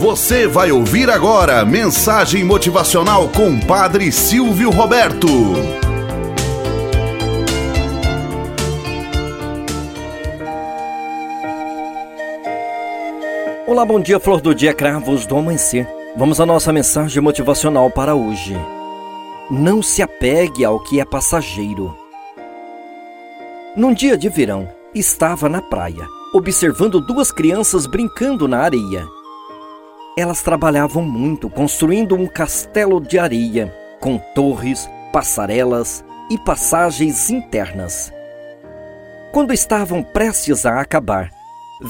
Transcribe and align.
Você 0.00 0.46
vai 0.46 0.72
ouvir 0.72 1.10
agora 1.10 1.62
mensagem 1.62 2.42
motivacional 2.42 3.28
com 3.28 3.60
Padre 3.60 4.10
Silvio 4.10 4.70
Roberto. 4.70 5.28
Olá, 13.66 13.84
bom 13.84 14.00
dia, 14.00 14.18
flor 14.18 14.40
do 14.40 14.54
dia, 14.54 14.72
cravos 14.72 15.26
do 15.26 15.36
amanhecer. 15.36 15.86
Vamos 16.16 16.40
à 16.40 16.46
nossa 16.46 16.72
mensagem 16.72 17.22
motivacional 17.22 17.90
para 17.90 18.14
hoje. 18.14 18.56
Não 19.50 19.82
se 19.82 20.00
apegue 20.00 20.64
ao 20.64 20.80
que 20.80 20.98
é 20.98 21.04
passageiro. 21.04 21.94
Num 23.76 23.92
dia 23.92 24.16
de 24.16 24.30
verão, 24.30 24.66
estava 24.94 25.46
na 25.46 25.60
praia, 25.60 26.08
observando 26.32 27.02
duas 27.02 27.30
crianças 27.30 27.84
brincando 27.84 28.48
na 28.48 28.60
areia. 28.60 29.19
Elas 30.16 30.42
trabalhavam 30.42 31.02
muito 31.02 31.48
construindo 31.48 32.14
um 32.14 32.26
castelo 32.26 33.00
de 33.00 33.18
areia, 33.18 33.72
com 34.00 34.18
torres, 34.34 34.90
passarelas 35.12 36.04
e 36.28 36.36
passagens 36.36 37.30
internas. 37.30 38.12
Quando 39.32 39.52
estavam 39.52 40.02
prestes 40.02 40.66
a 40.66 40.80
acabar, 40.80 41.30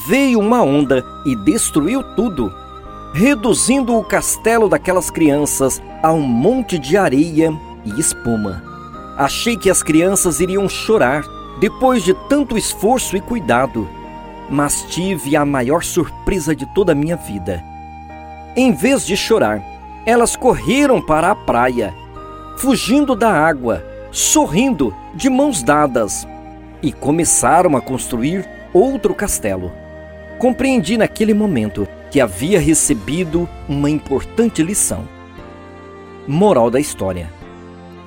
veio 0.07 0.39
uma 0.39 0.63
onda 0.63 1.03
e 1.25 1.35
destruiu 1.45 2.03
tudo, 2.15 2.53
reduzindo 3.15 3.97
o 3.97 4.05
castelo 4.05 4.69
daquelas 4.69 5.11
crianças 5.11 5.81
a 6.03 6.13
um 6.13 6.21
monte 6.21 6.79
de 6.79 6.97
areia 6.97 7.51
e 7.85 7.99
espuma. 7.99 8.63
Achei 9.17 9.57
que 9.57 9.71
as 9.71 9.83
crianças 9.83 10.41
iriam 10.41 10.69
chorar 10.69 11.25
depois 11.59 12.03
de 12.03 12.15
tanto 12.29 12.57
esforço 12.57 13.17
e 13.17 13.21
cuidado, 13.21 13.89
mas 14.51 14.83
tive 14.89 15.37
a 15.37 15.45
maior 15.45 15.83
surpresa 15.83 16.55
de 16.55 16.67
toda 16.75 16.93
a 16.93 16.95
minha 16.95 17.17
vida. 17.17 17.70
Em 18.57 18.73
vez 18.73 19.07
de 19.07 19.17
chorar, 19.17 19.63
elas 20.05 20.35
correram 20.35 21.01
para 21.01 21.31
a 21.31 21.35
praia, 21.35 21.95
fugindo 22.59 23.15
da 23.15 23.31
água, 23.31 23.85
sorrindo, 24.11 24.95
de 25.15 25.31
mãos 25.31 25.63
dadas, 25.63 26.27
e 26.83 26.93
começaram 26.93 27.77
a 27.77 27.81
construir 27.81 28.49
outro 28.73 29.15
castelo. 29.15 29.71
Compreendi 30.39 30.97
naquele 30.97 31.33
momento 31.33 31.87
que 32.11 32.21
havia 32.21 32.59
recebido 32.59 33.49
uma 33.69 33.89
importante 33.89 34.63
lição. 34.63 35.07
Moral 36.27 36.71
da 36.71 36.81
história: 36.81 37.33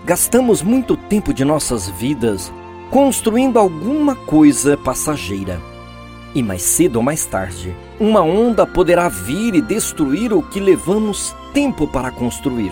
Gastamos 0.04 0.62
muito 0.62 0.98
tempo 0.98 1.34
de 1.34 1.46
nossas 1.46 1.90
vidas 1.90 2.52
construindo 2.92 3.58
alguma 3.58 4.16
coisa 4.16 4.76
passageira 4.76 5.73
e 6.36 6.42
mais 6.42 6.62
cedo 6.62 6.98
ou 6.98 7.04
mais 7.04 7.26
tarde, 7.26 7.76
uma 8.00 8.22
onda 8.22 8.66
poderá 8.66 9.08
vir 9.08 9.56
e 9.56 9.62
destruir 9.62 10.34
o 10.34 10.42
que 10.42 10.60
levamos 10.60 11.36
tempo 11.54 11.88
para 11.88 12.12
construir. 12.12 12.72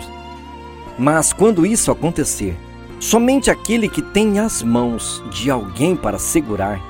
Mas 0.97 1.31
quando 1.31 1.65
isso 1.65 1.91
acontecer, 1.91 2.57
somente 2.99 3.49
aquele 3.49 3.87
que 3.87 4.01
tem 4.01 4.39
as 4.39 4.61
mãos 4.61 5.23
de 5.31 5.49
alguém 5.49 5.95
para 5.95 6.17
segurar, 6.17 6.81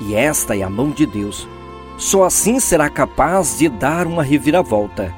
e 0.00 0.14
esta 0.14 0.56
é 0.56 0.62
a 0.62 0.70
mão 0.70 0.90
de 0.90 1.04
Deus, 1.06 1.46
só 1.98 2.24
assim 2.24 2.58
será 2.58 2.88
capaz 2.88 3.58
de 3.58 3.68
dar 3.68 4.06
uma 4.06 4.22
reviravolta. 4.22 5.14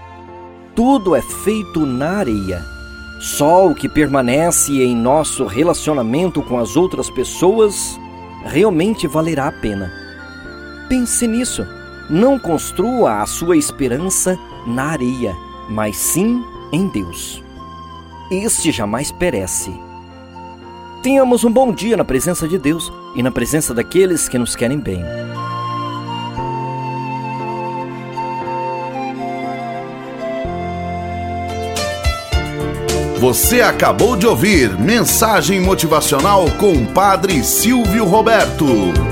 Tudo 0.74 1.14
é 1.14 1.22
feito 1.22 1.86
na 1.86 2.18
areia. 2.18 2.60
Só 3.20 3.68
o 3.68 3.74
que 3.74 3.88
permanece 3.88 4.82
em 4.82 4.96
nosso 4.96 5.44
relacionamento 5.46 6.42
com 6.42 6.58
as 6.58 6.76
outras 6.76 7.08
pessoas 7.08 8.00
realmente 8.44 9.06
valerá 9.06 9.46
a 9.46 9.52
pena. 9.52 10.01
Pense 10.92 11.26
nisso. 11.26 11.66
Não 12.10 12.38
construa 12.38 13.22
a 13.22 13.26
sua 13.26 13.56
esperança 13.56 14.38
na 14.66 14.88
areia, 14.88 15.34
mas 15.70 15.96
sim 15.96 16.44
em 16.70 16.86
Deus. 16.86 17.42
Este 18.30 18.70
jamais 18.70 19.10
perece. 19.10 19.72
Tenhamos 21.02 21.44
um 21.44 21.50
bom 21.50 21.72
dia 21.72 21.96
na 21.96 22.04
presença 22.04 22.46
de 22.46 22.58
Deus 22.58 22.92
e 23.16 23.22
na 23.22 23.30
presença 23.30 23.72
daqueles 23.72 24.28
que 24.28 24.36
nos 24.36 24.54
querem 24.54 24.78
bem. 24.78 25.02
Você 33.18 33.62
acabou 33.62 34.14
de 34.14 34.26
ouvir 34.26 34.78
Mensagem 34.78 35.58
Motivacional 35.58 36.50
com 36.58 36.84
Padre 36.84 37.42
Silvio 37.42 38.04
Roberto. 38.04 39.11